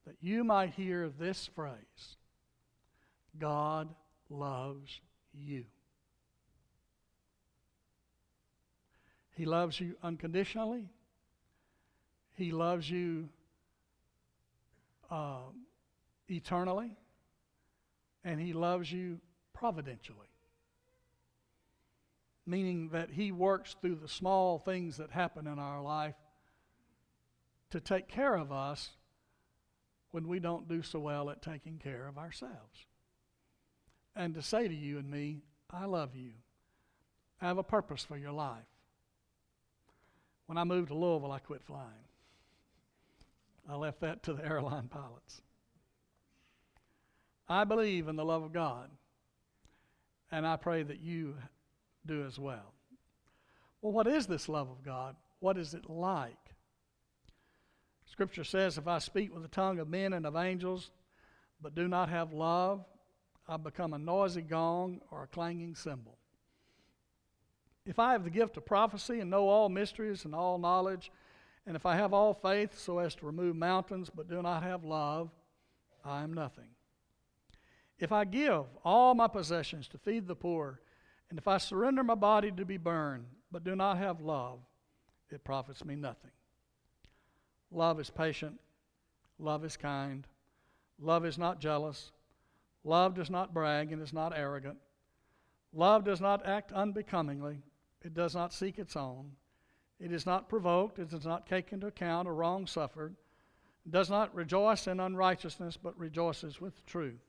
that 0.05 0.17
you 0.21 0.43
might 0.43 0.71
hear 0.71 1.09
this 1.09 1.49
phrase 1.55 2.17
God 3.39 3.95
loves 4.29 5.01
you. 5.33 5.65
He 9.37 9.45
loves 9.45 9.79
you 9.79 9.97
unconditionally. 10.03 10.89
He 12.35 12.51
loves 12.51 12.91
you 12.91 13.29
uh, 15.11 15.51
eternally. 16.29 16.97
And 18.25 18.41
He 18.41 18.53
loves 18.53 18.91
you 18.91 19.21
providentially. 19.55 20.29
Meaning 22.47 22.91
that 22.91 23.11
He 23.11 23.33
works 23.33 23.77
through 23.81 23.97
the 23.97 24.09
small 24.09 24.59
things 24.59 24.97
that 24.99 25.11
happen 25.11 25.47
in 25.47 25.59
our 25.59 25.83
life 25.83 26.15
to 27.71 27.81
take 27.81 28.09
care 28.09 28.35
of 28.35 28.53
us 28.53 28.91
when 30.11 30.29
we 30.29 30.39
don't 30.39 30.69
do 30.69 30.83
so 30.83 30.99
well 30.99 31.29
at 31.31 31.43
taking 31.43 31.79
care 31.79 32.07
of 32.09 32.17
ourselves. 32.17 32.87
And 34.15 34.35
to 34.35 34.43
say 34.43 34.67
to 34.67 34.75
you 34.75 34.99
and 34.99 35.11
me, 35.11 35.43
I 35.71 35.85
love 35.85 36.15
you. 36.15 36.31
I 37.41 37.49
have 37.49 37.59
a 37.59 37.63
purpose 37.63 38.03
for 38.03 38.17
your 38.17 38.33
life. 38.33 38.65
When 40.47 40.57
I 40.57 40.65
moved 40.65 40.89
to 40.89 40.95
Louisville, 40.95 41.33
I 41.33 41.39
quit 41.41 41.63
flying. 41.63 42.06
I 43.69 43.75
left 43.75 44.01
that 44.01 44.23
to 44.25 44.33
the 44.33 44.45
airline 44.45 44.89
pilots. 44.89 45.43
I 47.49 47.65
believe 47.65 48.09
in 48.09 48.17
the 48.17 48.25
love 48.25 48.43
of 48.43 48.53
God, 48.53 48.91
and 50.31 50.47
I 50.47 50.57
pray 50.57 50.83
that 50.83 51.01
you 51.01 51.37
do 52.05 52.25
as 52.25 52.39
well. 52.39 52.75
Well, 53.83 53.93
what 53.93 54.07
is 54.07 54.27
this 54.27 54.49
love 54.49 54.69
of 54.69 54.85
God? 54.85 55.17
What 55.41 55.59
is 55.59 55.75
it 55.75 55.89
like? 55.89 56.37
Scripture 58.07 58.45
says, 58.45 58.79
If 58.79 58.89
I 58.89 58.99
speak 58.99 59.33
with 59.33 59.43
the 59.43 59.49
tongue 59.49 59.79
of 59.79 59.89
men 59.89 60.13
and 60.13 60.27
of 60.27 60.37
angels, 60.37 60.91
but 61.61 61.75
do 61.75 61.87
not 61.87 62.09
have 62.09 62.33
love, 62.33 62.85
I 63.49 63.57
become 63.57 63.95
a 63.95 63.99
noisy 63.99 64.43
gong 64.43 65.01
or 65.11 65.25
a 65.25 65.29
clanging 65.29 65.75
cymbal. 65.75 66.19
If 67.85 68.01
I 68.01 68.13
have 68.13 68.25
the 68.25 68.31
gift 68.31 68.57
of 68.57 68.67
prophecy 68.67 69.21
and 69.21 69.31
know 69.31 69.49
all 69.49 69.69
mysteries 69.69 70.25
and 70.25 70.35
all 70.35 70.59
knowledge, 70.59 71.13
and 71.67 71.75
if 71.75 71.85
I 71.85 71.97
have 71.97 72.13
all 72.13 72.33
faith 72.33 72.79
so 72.79 72.99
as 72.99 73.15
to 73.17 73.27
remove 73.27 73.57
mountains 73.57 74.11
but 74.15 74.29
do 74.29 74.41
not 74.41 74.63
have 74.63 74.85
love, 74.85 75.31
I 76.05 76.23
am 76.23 76.33
nothing. 76.33 76.69
If 77.99 78.13
I 78.13 78.25
give 78.25 78.65
all 78.85 79.15
my 79.15 79.27
possessions 79.27 79.89
to 79.89 79.99
feed 79.99 80.29
the 80.29 80.37
poor, 80.37 80.81
and 81.29 81.39
if 81.39 81.49
I 81.49 81.59
surrender 81.59 82.05
my 82.05 82.15
body 82.15 82.53
to 82.53 82.65
be 82.65 82.77
burned 82.77 83.27
but 83.51 83.65
do 83.65 83.75
not 83.75 83.99
have 83.99 84.21
love, 84.21 84.61
it 85.31 85.45
profits 85.45 85.85
me 85.85 85.97
nothing. 85.97 86.31
Love 87.71 87.99
is 87.99 88.11
patient, 88.11 88.61
love 89.39 89.65
is 89.65 89.77
kind, 89.77 90.27
love 91.01 91.25
is 91.25 91.37
not 91.37 91.61
jealous, 91.61 92.13
love 92.85 93.15
does 93.15 93.31
not 93.31 93.53
brag 93.53 93.93
and 93.93 94.01
is 94.01 94.13
not 94.13 94.37
arrogant, 94.37 94.79
love 95.73 96.05
does 96.05 96.21
not 96.21 96.47
act 96.47 96.71
unbecomingly. 96.73 97.59
It 98.03 98.15
does 98.15 98.37
not 98.37 98.53
seek 98.53 98.79
its 98.79 98.95
own. 98.95 99.33
It 99.99 100.13
is 100.13 100.27
not 100.27 100.49
provoked. 100.49 100.99
It 100.99 101.11
does 101.11 101.25
not 101.25 101.47
take 101.47 101.73
into 101.73 101.87
account 101.87 102.29
a 102.29 102.33
wrong 102.33 102.67
suffered. 102.67 103.17
It 103.85 103.93
does 103.93 104.11
not 104.11 104.35
rejoice 104.35 104.87
in 104.87 105.01
unrighteousness, 105.01 105.77
but 105.77 105.99
rejoices 105.99 106.61
with 106.61 106.85
truth. 106.87 107.23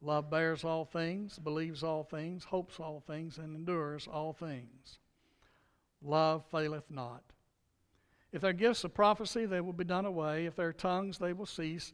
Love 0.00 0.30
bears 0.30 0.64
all 0.64 0.84
things, 0.84 1.38
believes 1.38 1.82
all 1.82 2.04
things, 2.04 2.44
hopes 2.44 2.78
all 2.78 3.02
things, 3.06 3.38
and 3.38 3.56
endures 3.56 4.06
all 4.06 4.32
things. 4.32 4.98
Love 6.02 6.44
faileth 6.50 6.90
not. 6.90 7.22
If 8.30 8.42
there 8.42 8.50
are 8.50 8.54
gifts 8.54 8.84
of 8.84 8.94
prophecy, 8.94 9.46
they 9.46 9.60
will 9.60 9.72
be 9.72 9.84
done 9.84 10.04
away. 10.04 10.46
If 10.46 10.54
there 10.54 10.68
are 10.68 10.72
tongues, 10.72 11.18
they 11.18 11.32
will 11.32 11.46
cease. 11.46 11.92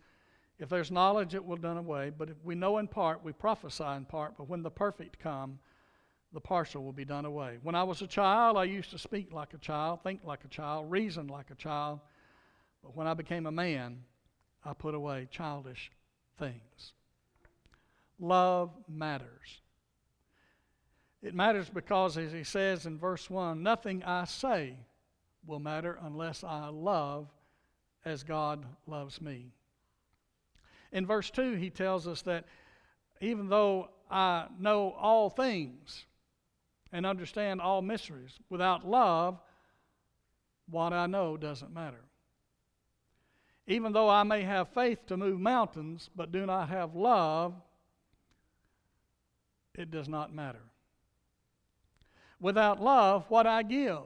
If 0.58 0.68
there's 0.68 0.90
knowledge, 0.90 1.34
it 1.34 1.44
will 1.44 1.56
done 1.56 1.78
away. 1.78 2.10
But 2.10 2.30
if 2.30 2.36
we 2.44 2.54
know 2.54 2.78
in 2.78 2.88
part, 2.88 3.24
we 3.24 3.32
prophesy 3.32 3.84
in 3.84 4.04
part. 4.04 4.36
But 4.36 4.48
when 4.48 4.62
the 4.62 4.70
perfect 4.70 5.18
come, 5.18 5.58
the 6.34 6.40
partial 6.40 6.82
will 6.82 6.92
be 6.92 7.04
done 7.04 7.24
away. 7.24 7.58
When 7.62 7.76
I 7.76 7.84
was 7.84 8.02
a 8.02 8.08
child, 8.08 8.56
I 8.56 8.64
used 8.64 8.90
to 8.90 8.98
speak 8.98 9.32
like 9.32 9.54
a 9.54 9.58
child, 9.58 10.00
think 10.02 10.20
like 10.24 10.44
a 10.44 10.48
child, 10.48 10.90
reason 10.90 11.28
like 11.28 11.50
a 11.50 11.54
child. 11.54 12.00
But 12.82 12.96
when 12.96 13.06
I 13.06 13.14
became 13.14 13.46
a 13.46 13.52
man, 13.52 14.00
I 14.64 14.72
put 14.74 14.94
away 14.94 15.28
childish 15.30 15.92
things. 16.36 16.92
Love 18.18 18.70
matters. 18.88 19.62
It 21.22 21.34
matters 21.34 21.70
because, 21.70 22.18
as 22.18 22.32
he 22.32 22.42
says 22.42 22.84
in 22.84 22.98
verse 22.98 23.30
1, 23.30 23.62
nothing 23.62 24.02
I 24.02 24.24
say 24.24 24.76
will 25.46 25.60
matter 25.60 25.98
unless 26.02 26.42
I 26.42 26.68
love 26.68 27.28
as 28.04 28.24
God 28.24 28.66
loves 28.86 29.20
me. 29.20 29.52
In 30.90 31.06
verse 31.06 31.30
2, 31.30 31.54
he 31.54 31.70
tells 31.70 32.08
us 32.08 32.22
that 32.22 32.44
even 33.20 33.48
though 33.48 33.88
I 34.10 34.46
know 34.58 34.94
all 34.98 35.30
things, 35.30 36.06
and 36.94 37.04
understand 37.04 37.60
all 37.60 37.82
mysteries. 37.82 38.38
Without 38.48 38.88
love, 38.88 39.40
what 40.70 40.92
I 40.92 41.06
know 41.06 41.36
doesn't 41.36 41.74
matter. 41.74 42.04
Even 43.66 43.92
though 43.92 44.08
I 44.08 44.22
may 44.22 44.42
have 44.42 44.68
faith 44.68 45.04
to 45.08 45.16
move 45.16 45.40
mountains, 45.40 46.08
but 46.14 46.30
do 46.30 46.46
not 46.46 46.68
have 46.68 46.94
love, 46.94 47.52
it 49.74 49.90
does 49.90 50.08
not 50.08 50.32
matter. 50.32 50.62
Without 52.40 52.80
love, 52.80 53.24
what 53.28 53.46
I 53.46 53.64
give 53.64 53.98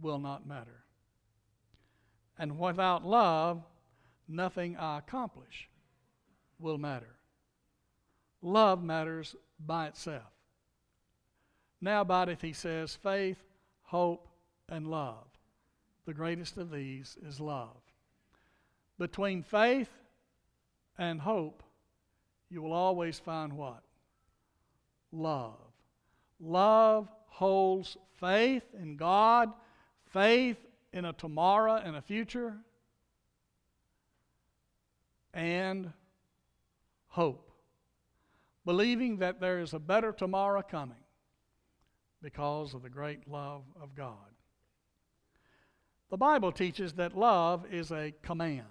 will 0.00 0.20
not 0.20 0.46
matter. 0.46 0.84
And 2.38 2.60
without 2.60 3.04
love, 3.04 3.60
nothing 4.28 4.76
I 4.76 4.98
accomplish 4.98 5.68
will 6.60 6.78
matter. 6.78 7.16
Love 8.40 8.84
matters 8.84 9.34
by 9.58 9.88
itself. 9.88 10.30
Now 11.80 12.02
abideth, 12.02 12.42
he 12.42 12.52
says, 12.52 12.96
faith, 13.02 13.38
hope, 13.82 14.28
and 14.68 14.86
love. 14.86 15.26
The 16.06 16.14
greatest 16.14 16.56
of 16.56 16.70
these 16.70 17.16
is 17.26 17.40
love. 17.40 17.76
Between 18.98 19.42
faith 19.42 19.88
and 20.98 21.20
hope, 21.20 21.62
you 22.50 22.60
will 22.60 22.72
always 22.72 23.18
find 23.18 23.54
what? 23.54 23.82
Love. 25.12 25.58
Love 26.38 27.08
holds 27.26 27.96
faith 28.18 28.64
in 28.78 28.96
God, 28.96 29.50
faith 30.06 30.58
in 30.92 31.04
a 31.06 31.12
tomorrow 31.12 31.76
and 31.76 31.96
a 31.96 32.02
future, 32.02 32.56
and 35.32 35.92
hope. 37.08 37.50
Believing 38.66 39.18
that 39.18 39.40
there 39.40 39.60
is 39.60 39.72
a 39.72 39.78
better 39.78 40.12
tomorrow 40.12 40.62
coming 40.62 40.96
because 42.22 42.74
of 42.74 42.82
the 42.82 42.90
great 42.90 43.28
love 43.28 43.62
of 43.80 43.94
God. 43.94 44.16
The 46.10 46.16
Bible 46.16 46.52
teaches 46.52 46.94
that 46.94 47.16
love 47.16 47.64
is 47.72 47.90
a 47.92 48.12
command. 48.22 48.64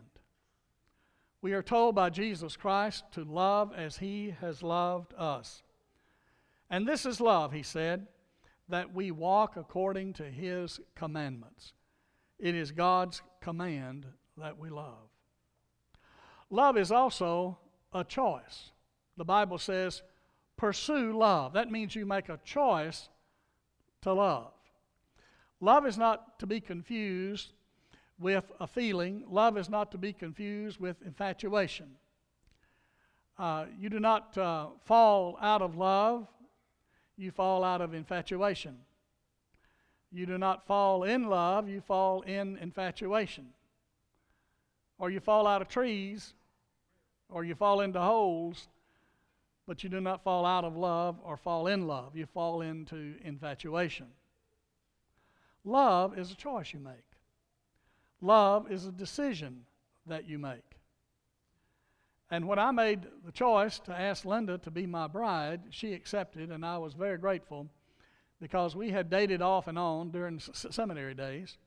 We 1.41 1.53
are 1.53 1.63
told 1.63 1.95
by 1.95 2.09
Jesus 2.09 2.57
Christ 2.57 3.05
to 3.13 3.23
love 3.23 3.71
as 3.75 3.97
he 3.97 4.35
has 4.41 4.61
loved 4.61 5.13
us. 5.17 5.63
And 6.69 6.85
this 6.85 7.05
is 7.05 7.21
love, 7.21 7.53
he 7.53 7.63
said, 7.63 8.07
that 8.67 8.93
we 8.93 9.09
walk 9.11 9.55
according 9.55 10.13
to 10.13 10.23
his 10.23 10.79
commandments. 10.95 11.73
It 12.37 12.55
is 12.55 12.71
God's 12.71 13.21
command 13.41 14.05
that 14.37 14.59
we 14.59 14.69
love. 14.69 15.09
Love 16.49 16.77
is 16.77 16.91
also 16.91 17.57
a 17.93 18.03
choice. 18.03 18.71
The 19.17 19.25
Bible 19.25 19.57
says, 19.57 20.03
pursue 20.57 21.17
love. 21.17 21.53
That 21.53 21.71
means 21.71 21.95
you 21.95 22.05
make 22.05 22.29
a 22.29 22.39
choice 22.43 23.09
to 24.01 24.13
love. 24.13 24.51
Love 25.61 25.85
is 25.85 25.97
not 25.97 26.39
to 26.39 26.47
be 26.47 26.61
confused 26.61 27.51
with 28.19 28.51
a 28.59 28.67
feeling, 28.67 29.23
love 29.29 29.57
is 29.57 29.69
not 29.69 29.91
to 29.91 29.97
be 29.97 30.11
confused 30.11 30.79
with 30.79 31.01
infatuation. 31.05 31.87
Uh, 33.37 33.65
you 33.79 33.89
do 33.89 33.99
not 33.99 34.37
uh, 34.37 34.67
fall 34.83 35.37
out 35.41 35.61
of 35.61 35.77
love, 35.77 36.27
you 37.17 37.31
fall 37.31 37.63
out 37.63 37.81
of 37.81 37.93
infatuation. 37.93 38.77
You 40.11 40.25
do 40.25 40.37
not 40.37 40.65
fall 40.65 41.03
in 41.03 41.29
love, 41.29 41.69
you 41.69 41.81
fall 41.81 42.21
in 42.21 42.57
infatuation. 42.57 43.47
Or 44.97 45.09
you 45.09 45.19
fall 45.19 45.47
out 45.47 45.61
of 45.61 45.69
trees, 45.69 46.33
or 47.29 47.45
you 47.45 47.55
fall 47.55 47.81
into 47.81 47.99
holes, 48.01 48.67
but 49.69 49.83
you 49.83 49.89
do 49.89 50.01
not 50.01 50.23
fall 50.23 50.47
out 50.47 50.65
of 50.65 50.75
love 50.75 51.19
or 51.23 51.37
fall 51.37 51.67
in 51.67 51.85
love. 51.85 52.15
You 52.15 52.25
fall 52.25 52.61
into 52.61 53.13
infatuation. 53.23 54.07
Love 55.63 56.17
is 56.17 56.31
a 56.31 56.35
choice 56.35 56.73
you 56.73 56.79
make, 56.79 57.05
love 58.19 58.71
is 58.71 58.87
a 58.87 58.91
decision 58.91 59.65
that 60.07 60.27
you 60.27 60.39
make. 60.39 60.63
And 62.31 62.47
when 62.47 62.57
I 62.57 62.71
made 62.71 63.05
the 63.23 63.31
choice 63.31 63.77
to 63.81 63.91
ask 63.91 64.25
Linda 64.25 64.57
to 64.57 64.71
be 64.71 64.87
my 64.87 65.05
bride, 65.05 65.61
she 65.69 65.93
accepted, 65.93 66.49
and 66.49 66.65
I 66.65 66.79
was 66.79 66.95
very 66.95 67.19
grateful 67.19 67.67
because 68.41 68.75
we 68.75 68.89
had 68.89 69.07
dated 69.07 69.43
off 69.43 69.67
and 69.67 69.77
on 69.77 70.09
during 70.09 70.39
seminary 70.39 71.13
days. 71.13 71.59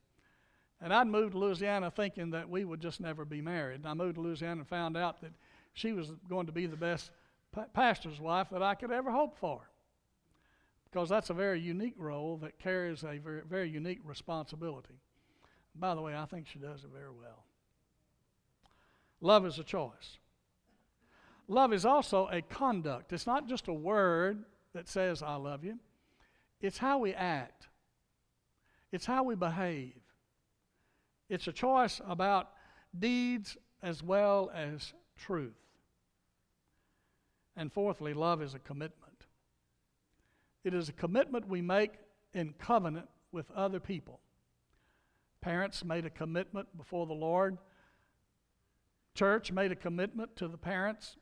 And 0.80 0.92
I'd 0.92 1.06
moved 1.06 1.34
to 1.34 1.38
Louisiana 1.38 1.92
thinking 1.92 2.30
that 2.30 2.48
we 2.50 2.64
would 2.64 2.80
just 2.80 3.00
never 3.00 3.24
be 3.24 3.40
married. 3.40 3.76
And 3.76 3.86
I 3.86 3.94
moved 3.94 4.16
to 4.16 4.22
Louisiana 4.22 4.62
and 4.62 4.68
found 4.68 4.96
out 4.96 5.20
that 5.20 5.32
she 5.72 5.92
was 5.92 6.10
going 6.28 6.46
to 6.46 6.52
be 6.52 6.66
the 6.66 6.76
best 6.76 7.12
pa- 7.52 7.66
pastor's 7.72 8.20
wife 8.20 8.48
that 8.50 8.62
I 8.62 8.74
could 8.74 8.90
ever 8.90 9.10
hope 9.10 9.36
for. 9.38 9.60
Because 10.90 11.08
that's 11.08 11.30
a 11.30 11.34
very 11.34 11.60
unique 11.60 11.94
role 11.96 12.36
that 12.38 12.58
carries 12.58 13.02
a 13.02 13.18
very, 13.18 13.42
very 13.48 13.68
unique 13.68 14.00
responsibility. 14.04 15.00
By 15.74 15.94
the 15.94 16.02
way, 16.02 16.14
I 16.14 16.26
think 16.26 16.46
she 16.46 16.58
does 16.58 16.84
it 16.84 16.90
very 16.92 17.10
well. 17.10 17.44
Love 19.20 19.46
is 19.46 19.58
a 19.58 19.64
choice. 19.64 20.18
Love 21.48 21.72
is 21.72 21.84
also 21.84 22.28
a 22.28 22.42
conduct. 22.42 23.12
It's 23.12 23.26
not 23.26 23.48
just 23.48 23.68
a 23.68 23.72
word 23.72 24.44
that 24.74 24.88
says, 24.88 25.22
I 25.22 25.36
love 25.36 25.64
you, 25.64 25.78
it's 26.60 26.78
how 26.78 26.98
we 26.98 27.14
act, 27.14 27.68
it's 28.90 29.06
how 29.06 29.22
we 29.22 29.34
behave. 29.34 29.94
It's 31.28 31.46
a 31.46 31.52
choice 31.52 32.00
about 32.06 32.50
deeds 32.98 33.56
as 33.82 34.02
well 34.02 34.50
as 34.54 34.92
truth. 35.16 35.54
And 37.56 37.72
fourthly, 37.72 38.14
love 38.14 38.42
is 38.42 38.54
a 38.54 38.58
commitment. 38.58 39.26
It 40.64 40.74
is 40.74 40.88
a 40.88 40.92
commitment 40.92 41.48
we 41.48 41.60
make 41.60 41.92
in 42.34 42.54
covenant 42.58 43.08
with 43.32 43.50
other 43.52 43.80
people. 43.80 44.20
Parents 45.40 45.84
made 45.84 46.06
a 46.06 46.10
commitment 46.10 46.68
before 46.76 47.06
the 47.06 47.12
Lord. 47.12 47.58
Church 49.14 49.50
made 49.50 49.72
a 49.72 49.76
commitment 49.76 50.36
to 50.36 50.48
the 50.48 50.56
parents. 50.56 51.16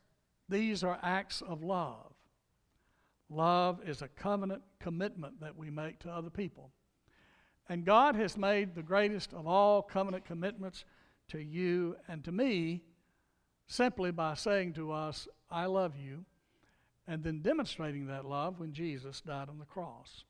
These 0.47 0.83
are 0.83 0.99
acts 1.01 1.41
of 1.41 1.63
love. 1.63 2.13
Love 3.29 3.79
is 3.85 4.01
a 4.01 4.07
covenant 4.07 4.61
commitment 4.79 5.39
that 5.39 5.57
we 5.57 5.69
make 5.69 5.99
to 5.99 6.09
other 6.09 6.29
people. 6.29 6.71
And 7.69 7.85
God 7.85 8.15
has 8.15 8.37
made 8.37 8.75
the 8.75 8.83
greatest 8.83 9.33
of 9.33 9.47
all 9.47 9.81
covenant 9.81 10.25
commitments 10.25 10.83
to 11.29 11.39
you 11.39 11.95
and 12.07 12.23
to 12.25 12.31
me 12.31 12.83
simply 13.71 14.11
by 14.11 14.33
saying 14.33 14.73
to 14.73 14.91
us, 14.91 15.29
I 15.49 15.65
love 15.65 15.93
you, 15.95 16.25
and 17.07 17.23
then 17.23 17.39
demonstrating 17.39 18.07
that 18.07 18.25
love 18.25 18.59
when 18.59 18.73
Jesus 18.73 19.21
died 19.21 19.47
on 19.47 19.59
the 19.59 19.65
cross. 19.65 20.25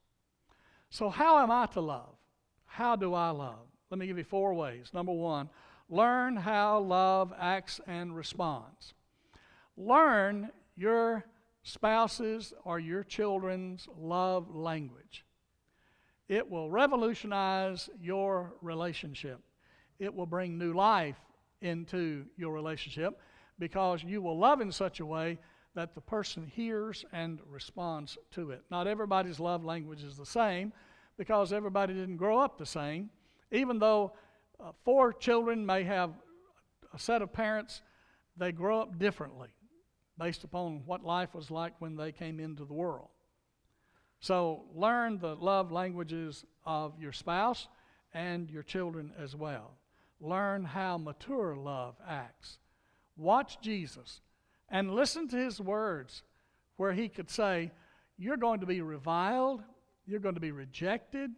So, 0.92 1.10
how 1.10 1.40
am 1.40 1.50
I 1.50 1.66
to 1.68 1.82
love? 1.82 2.14
How 2.68 2.96
do 2.96 3.16
I 3.16 3.32
love? 3.32 3.66
Let 3.90 3.98
me 3.98 4.06
give 4.06 4.20
you 4.20 4.24
four 4.24 4.54
ways. 4.54 4.92
Number 4.94 5.12
one, 5.12 5.50
learn 5.90 6.36
how 6.36 6.82
love 6.82 7.34
acts 7.38 7.82
and 7.88 8.16
responds. 8.16 8.94
Learn 9.76 10.52
your 10.76 11.26
spouse's 11.64 12.54
or 12.64 12.80
your 12.80 13.04
children's 13.04 13.88
love 13.98 14.54
language. 14.54 15.26
It 16.30 16.48
will 16.48 16.70
revolutionize 16.70 17.90
your 18.00 18.54
relationship. 18.62 19.40
It 19.98 20.14
will 20.14 20.28
bring 20.28 20.60
new 20.60 20.74
life 20.74 21.18
into 21.62 22.26
your 22.38 22.54
relationship 22.54 23.20
because 23.62 24.04
you 24.04 24.24
will 24.24 24.40
love 24.40 24.60
in 24.60 24.72
such 24.72 25.00
a 25.00 25.06
way 25.06 25.38
that 25.76 25.94
the 25.94 26.02
person 26.02 26.52
hears 26.56 27.06
and 27.14 27.40
responds 27.48 28.18
to 28.32 28.50
it. 28.50 28.64
Not 28.72 28.88
everybody's 28.88 29.40
love 29.40 29.64
language 29.64 30.04
is 30.04 30.18
the 30.18 30.26
same 30.26 30.74
because 31.16 31.54
everybody 31.54 31.94
didn't 31.94 32.18
grow 32.18 32.40
up 32.40 32.58
the 32.58 32.66
same. 32.66 33.12
Even 33.52 33.78
though 33.78 34.14
uh, 34.60 34.72
four 34.84 35.14
children 35.14 35.64
may 35.64 35.84
have 35.84 36.10
a 36.92 36.98
set 36.98 37.22
of 37.22 37.32
parents, 37.32 37.84
they 38.36 38.52
grow 38.52 38.82
up 38.82 38.98
differently 38.98 39.50
based 40.18 40.44
upon 40.44 40.82
what 40.88 41.06
life 41.06 41.36
was 41.36 41.52
like 41.52 41.74
when 41.78 41.96
they 41.96 42.12
came 42.12 42.40
into 42.40 42.66
the 42.66 42.74
world. 42.74 43.10
So 44.22 44.64
learn 44.74 45.20
the 45.20 45.36
love 45.36 45.72
languages 45.72 46.46
of 46.66 47.00
your 47.00 47.12
spouse 47.12 47.68
and 48.12 48.50
your 48.50 48.64
children 48.64 49.14
as 49.20 49.36
well. 49.36 49.78
Learn 50.20 50.64
how 50.64 50.98
mature 50.98 51.56
love 51.56 51.96
acts. 52.08 52.58
Watch 53.22 53.62
Jesus 53.62 54.22
and 54.68 54.96
listen 54.96 55.28
to 55.28 55.38
his 55.38 55.62
words 55.62 56.24
where 56.78 56.92
he 56.92 57.08
could 57.08 57.30
say, 57.30 57.72
You're 58.18 58.36
going 58.36 58.62
to 58.62 58.66
be 58.66 58.82
reviled, 58.82 59.62
you're 60.08 60.20
going 60.20 60.34
to 60.34 60.42
be 60.42 60.52
rejected, 60.52 61.30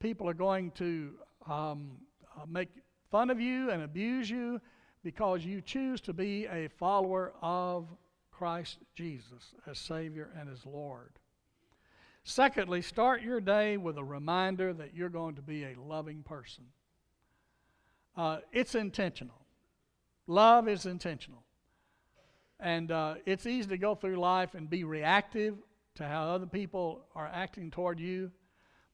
people 0.00 0.28
are 0.28 0.34
going 0.34 0.72
to 0.72 1.12
um, 1.48 1.92
uh, 2.36 2.44
make 2.48 2.70
fun 3.12 3.30
of 3.30 3.40
you 3.40 3.70
and 3.70 3.84
abuse 3.84 4.28
you 4.28 4.60
because 5.04 5.44
you 5.44 5.60
choose 5.60 6.00
to 6.00 6.12
be 6.12 6.46
a 6.46 6.68
follower 6.68 7.34
of 7.40 7.86
Christ 8.32 8.78
Jesus 8.96 9.54
as 9.68 9.78
Savior 9.78 10.28
and 10.36 10.50
as 10.50 10.66
Lord. 10.66 11.20
Secondly, 12.24 12.82
start 12.82 13.22
your 13.22 13.40
day 13.40 13.76
with 13.76 13.96
a 13.96 14.04
reminder 14.04 14.72
that 14.72 14.92
you're 14.92 15.08
going 15.08 15.36
to 15.36 15.42
be 15.42 15.62
a 15.62 15.76
loving 15.80 16.24
person. 16.24 16.64
Uh, 18.16 18.38
it's 18.52 18.74
intentional. 18.74 19.41
Love 20.26 20.68
is 20.68 20.86
intentional. 20.86 21.42
And 22.60 22.92
uh, 22.92 23.14
it's 23.26 23.46
easy 23.46 23.68
to 23.70 23.76
go 23.76 23.94
through 23.94 24.16
life 24.16 24.54
and 24.54 24.70
be 24.70 24.84
reactive 24.84 25.56
to 25.96 26.06
how 26.06 26.28
other 26.30 26.46
people 26.46 27.04
are 27.14 27.30
acting 27.32 27.70
toward 27.70 27.98
you. 27.98 28.30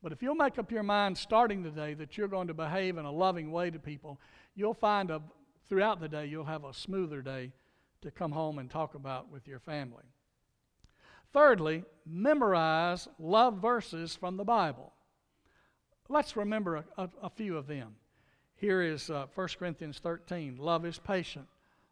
But 0.02 0.12
if 0.12 0.22
you'll 0.22 0.34
make 0.34 0.58
up 0.58 0.72
your 0.72 0.82
mind 0.82 1.18
starting 1.18 1.62
the 1.62 1.70
day 1.70 1.94
that 1.94 2.16
you're 2.16 2.28
going 2.28 2.48
to 2.48 2.54
behave 2.54 2.96
in 2.96 3.04
a 3.04 3.12
loving 3.12 3.50
way 3.50 3.70
to 3.70 3.78
people, 3.78 4.20
you'll 4.54 4.74
find 4.74 5.10
a, 5.10 5.20
throughout 5.68 6.00
the 6.00 6.08
day 6.08 6.26
you'll 6.26 6.44
have 6.44 6.64
a 6.64 6.72
smoother 6.72 7.20
day 7.20 7.52
to 8.00 8.10
come 8.10 8.32
home 8.32 8.58
and 8.58 8.70
talk 8.70 8.94
about 8.94 9.30
with 9.30 9.46
your 9.46 9.58
family. 9.58 10.04
Thirdly, 11.32 11.84
memorize 12.06 13.08
love 13.18 13.58
verses 13.60 14.16
from 14.16 14.36
the 14.36 14.44
Bible. 14.44 14.92
Let's 16.08 16.36
remember 16.36 16.76
a, 16.76 16.84
a, 16.96 17.10
a 17.24 17.30
few 17.30 17.56
of 17.56 17.66
them. 17.66 17.96
Here 18.58 18.82
is 18.82 19.08
uh, 19.08 19.26
1 19.36 19.48
Corinthians 19.56 20.00
13 20.00 20.56
Love 20.58 20.84
is 20.84 20.98
patient, 20.98 21.46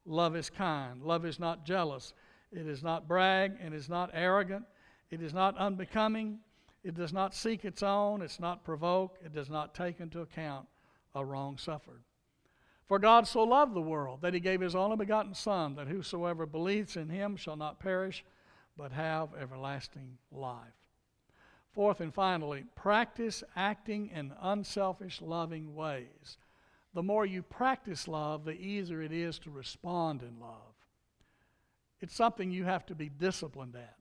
love 0.05 0.35
is 0.35 0.51
kind, 0.51 1.01
love 1.01 1.25
is 1.25 1.39
not 1.39 1.65
jealous, 1.65 2.13
it 2.51 2.67
is 2.67 2.83
not 2.83 3.07
brag, 3.07 3.53
it 3.65 3.73
is 3.73 3.89
not 3.89 4.11
arrogant, 4.13 4.65
it 5.13 5.23
is 5.23 5.33
not 5.33 5.57
unbecoming, 5.59 6.41
it 6.83 6.95
does 6.95 7.13
not 7.13 7.37
seek 7.37 7.65
its 7.65 7.85
own, 7.85 8.21
it's 8.21 8.41
not 8.41 8.65
provoke, 8.65 9.17
it 9.25 9.33
does 9.33 9.49
not 9.49 9.77
take 9.77 10.01
into 10.01 10.23
account 10.23 10.67
a 11.15 11.25
wrong 11.25 11.57
suffered. 11.57 12.03
For 12.89 12.99
God 12.99 13.29
so 13.29 13.45
loved 13.45 13.75
the 13.75 13.81
world 13.81 14.21
that 14.23 14.35
he 14.35 14.41
gave 14.41 14.61
his 14.61 14.75
only 14.75 14.97
begotten 14.97 15.35
Son, 15.35 15.77
that 15.77 15.87
whosoever 15.87 16.47
believes 16.47 16.97
in 16.97 17.09
him 17.09 17.37
shall 17.37 17.57
not 17.57 17.79
perish, 17.79 18.25
but 18.77 18.91
have 18.91 19.29
everlasting 19.41 20.19
life. 20.33 20.75
Fourth 21.73 22.01
and 22.01 22.13
finally, 22.13 22.65
practice 22.75 23.45
acting 23.55 24.09
in 24.09 24.33
unselfish, 24.41 25.23
loving 25.23 25.73
ways. 25.75 26.39
The 26.97 27.03
more 27.03 27.27
you 27.27 27.43
practice 27.43 28.09
love, 28.09 28.47
the 28.47 28.59
easier 28.59 29.03
it 29.03 29.13
is 29.13 29.39
to 29.41 29.51
respond 29.51 30.23
in 30.23 30.41
love. 30.41 30.73
It's 32.01 32.15
something 32.15 32.51
you 32.51 32.65
have 32.65 32.87
to 32.87 32.95
be 32.95 33.11
disciplined 33.11 33.77
at. 33.77 33.97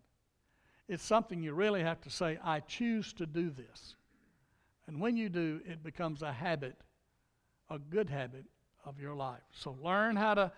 It's 0.88 1.04
something 1.04 1.44
you 1.44 1.54
really 1.54 1.84
have 1.84 2.00
to 2.04 2.10
say, 2.10 2.40
I 2.42 2.62
choose 2.62 3.12
to 3.16 3.26
do 3.26 3.50
this. 3.50 3.96
And 4.88 5.02
when 5.02 5.18
you 5.18 5.28
do, 5.28 5.60
it 5.66 5.84
becomes 5.84 6.22
a 6.22 6.32
habit, 6.32 6.78
a 7.70 7.80
good 7.80 8.10
habit 8.10 8.46
of 8.86 8.98
your 8.98 9.14
life. 9.14 9.44
So 9.52 9.78
learn 9.84 10.16
how 10.16 10.34
to 10.36 10.52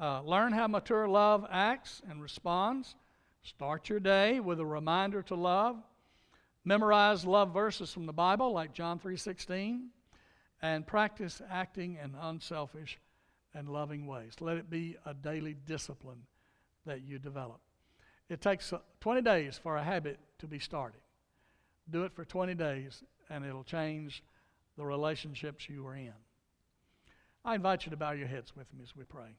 uh, 0.00 0.22
learn 0.22 0.54
how 0.54 0.66
mature 0.66 1.06
love 1.06 1.46
acts 1.50 2.00
and 2.08 2.22
responds. 2.22 2.94
Start 3.42 3.90
your 3.90 4.00
day 4.00 4.40
with 4.40 4.58
a 4.58 4.64
reminder 4.64 5.20
to 5.24 5.34
love. 5.34 5.76
Memorize 6.64 7.26
love 7.26 7.52
verses 7.52 7.92
from 7.92 8.06
the 8.06 8.12
Bible, 8.14 8.52
like 8.52 8.72
John 8.72 8.98
3:16, 8.98 9.90
and 10.64 10.86
practice 10.86 11.42
acting 11.50 11.98
in 12.02 12.14
unselfish 12.18 12.98
and 13.52 13.68
loving 13.68 14.06
ways. 14.06 14.32
Let 14.40 14.56
it 14.56 14.70
be 14.70 14.96
a 15.04 15.12
daily 15.12 15.54
discipline 15.66 16.22
that 16.86 17.02
you 17.02 17.18
develop. 17.18 17.60
It 18.30 18.40
takes 18.40 18.72
uh, 18.72 18.78
20 19.00 19.20
days 19.20 19.60
for 19.62 19.76
a 19.76 19.84
habit 19.84 20.18
to 20.38 20.46
be 20.46 20.58
started. 20.58 21.02
Do 21.90 22.04
it 22.04 22.14
for 22.14 22.24
20 22.24 22.54
days, 22.54 23.02
and 23.28 23.44
it'll 23.44 23.62
change 23.62 24.22
the 24.78 24.86
relationships 24.86 25.68
you 25.68 25.86
are 25.86 25.96
in. 25.96 26.14
I 27.44 27.56
invite 27.56 27.84
you 27.84 27.90
to 27.90 27.96
bow 27.98 28.12
your 28.12 28.26
heads 28.26 28.56
with 28.56 28.72
me 28.72 28.84
as 28.84 28.96
we 28.96 29.04
pray. 29.04 29.36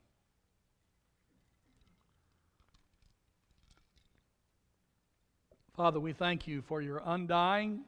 Father, 5.75 5.99
we 5.99 6.13
thank 6.13 6.47
you 6.47 6.61
for 6.61 6.83
your 6.83 7.01
undying, 7.03 7.79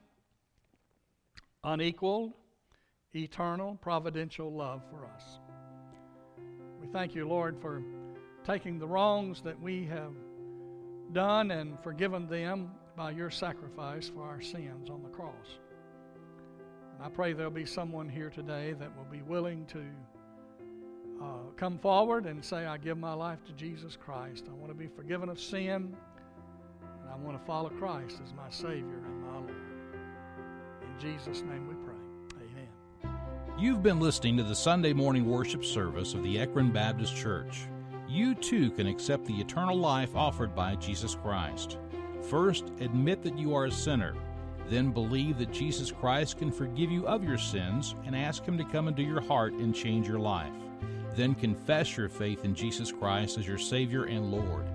unequaled, 1.64 2.34
eternal, 3.16 3.78
providential 3.82 4.52
love 4.52 4.84
for 4.90 5.06
us. 5.06 5.40
We 6.82 6.88
thank 6.88 7.16
you, 7.16 7.28
Lord, 7.28 7.60
for 7.60 7.82
taking 8.46 8.80
the 8.80 8.88
wrongs 8.88 9.42
that 9.42 9.60
we 9.60 9.86
have 9.86 10.14
done 11.14 11.52
and 11.52 11.80
forgiven 11.80 12.28
them 12.28 12.72
by 12.96 13.12
your 13.12 13.30
sacrifice 13.30 14.10
for 14.10 14.24
our 14.24 14.42
sins 14.42 14.90
on 14.90 15.02
the 15.04 15.10
cross. 15.10 15.60
And 16.96 17.06
I 17.06 17.10
pray 17.10 17.34
there'll 17.34 17.52
be 17.52 17.66
someone 17.66 18.10
here 18.10 18.30
today 18.30 18.74
that 18.74 18.96
will 18.98 19.12
be 19.12 19.22
willing 19.22 19.66
to 19.68 19.84
uh, 21.22 21.52
come 21.56 21.78
forward 21.80 22.26
and 22.26 22.44
say, 22.44 22.66
I 22.66 22.78
give 22.78 22.98
my 22.98 23.14
life 23.14 23.44
to 23.46 23.54
Jesus 23.54 23.96
Christ. 23.96 24.46
I 24.50 24.54
want 24.54 24.70
to 24.70 24.78
be 24.78 24.88
forgiven 24.88 25.30
of 25.30 25.40
sin, 25.40 25.96
and 26.82 27.12
I 27.12 27.16
want 27.16 27.40
to 27.40 27.46
follow 27.46 27.70
Christ 27.70 28.20
as 28.24 28.34
my 28.34 28.50
Savior 28.50 29.02
and 29.06 29.22
my 29.24 29.38
Lord. 29.38 29.52
In 30.82 31.00
Jesus' 31.00 31.42
name 31.42 31.68
we. 31.68 31.77
You've 33.60 33.82
been 33.82 34.00
listening 34.00 34.38
to 34.38 34.44
the 34.44 34.54
Sunday 34.54 34.94
morning 34.94 35.26
worship 35.26 35.66
service 35.66 36.14
of 36.14 36.22
the 36.22 36.38
Ekron 36.38 36.72
Baptist 36.72 37.16
Church. 37.16 37.66
You 38.08 38.36
too 38.36 38.70
can 38.70 38.86
accept 38.86 39.26
the 39.26 39.34
eternal 39.34 39.76
life 39.76 40.16
offered 40.16 40.54
by 40.54 40.76
Jesus 40.76 41.16
Christ. 41.16 41.80
First, 42.30 42.66
admit 42.80 43.24
that 43.24 43.36
you 43.36 43.56
are 43.56 43.66
a 43.66 43.72
sinner. 43.72 44.14
Then 44.70 44.92
believe 44.92 45.40
that 45.40 45.52
Jesus 45.52 45.92
Christ 45.92 46.38
can 46.38 46.52
forgive 46.52 46.92
you 46.92 47.08
of 47.08 47.24
your 47.24 47.40
sins 47.40 47.96
and 48.06 48.16
ask 48.16 48.46
Him 48.46 48.60
to 48.60 48.64
come 48.64 48.88
into 48.88 49.02
your 49.02 49.22
heart 49.22 49.54
and 49.54 49.74
change 49.74 50.08
your 50.08 50.20
life. 50.20 50.54
Then 51.16 51.34
confess 51.34 51.98
your 51.98 52.10
faith 52.10 52.46
in 52.46 52.54
Jesus 52.54 52.92
Christ 52.92 53.40
as 53.40 53.48
your 53.48 53.58
Savior 53.58 54.04
and 54.04 54.30
Lord. 54.30 54.68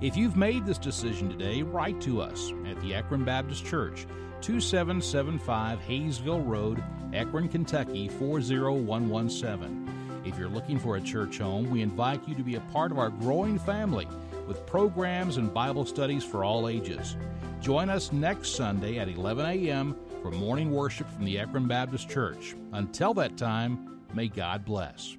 If 0.00 0.16
you've 0.16 0.38
made 0.38 0.64
this 0.64 0.78
decision 0.78 1.28
today, 1.28 1.60
write 1.60 2.00
to 2.00 2.22
us 2.22 2.54
at 2.66 2.80
the 2.80 2.94
Ekron 2.94 3.22
Baptist 3.22 3.66
Church, 3.66 4.06
2775 4.40 5.78
Hayesville 5.80 6.46
Road, 6.46 6.82
Ekron, 7.14 7.48
Kentucky 7.48 8.08
40117. 8.08 10.22
If 10.24 10.38
you're 10.38 10.48
looking 10.48 10.78
for 10.78 10.96
a 10.96 11.00
church 11.00 11.38
home, 11.38 11.70
we 11.70 11.82
invite 11.82 12.26
you 12.28 12.34
to 12.34 12.42
be 12.42 12.56
a 12.56 12.60
part 12.72 12.92
of 12.92 12.98
our 12.98 13.10
growing 13.10 13.58
family 13.58 14.06
with 14.46 14.66
programs 14.66 15.36
and 15.36 15.52
Bible 15.52 15.86
studies 15.86 16.24
for 16.24 16.44
all 16.44 16.68
ages. 16.68 17.16
Join 17.60 17.88
us 17.88 18.12
next 18.12 18.56
Sunday 18.56 18.98
at 18.98 19.08
11 19.08 19.46
a.m. 19.46 19.96
for 20.22 20.30
morning 20.30 20.72
worship 20.72 21.08
from 21.10 21.24
the 21.24 21.38
Ekron 21.38 21.68
Baptist 21.68 22.08
Church. 22.08 22.54
Until 22.72 23.14
that 23.14 23.36
time, 23.36 24.00
may 24.12 24.28
God 24.28 24.64
bless. 24.64 25.16